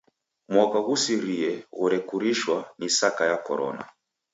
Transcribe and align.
Mwaka 0.51 0.77
ghusirie 0.87 1.51
ghorekurishwa 1.77 2.57
ni 2.79 2.87
saka 2.99 3.23
ya 3.29 3.37
Korona. 3.45 3.83